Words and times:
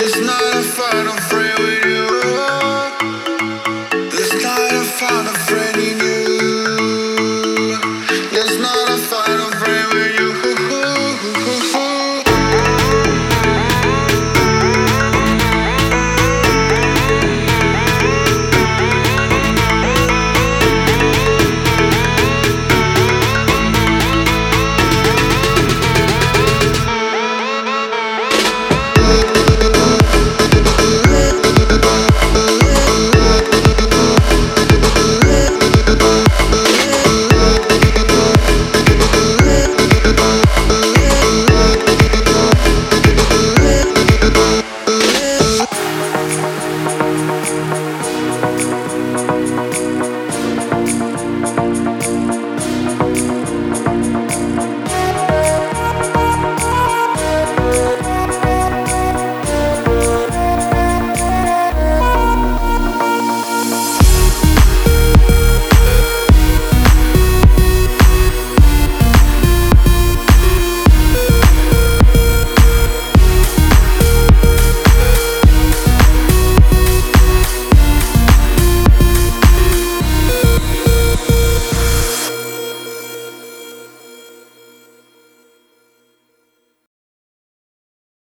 This 0.00 0.29